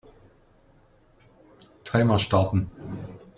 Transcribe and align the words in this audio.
Timer 1.85 2.17
starten. 2.17 2.71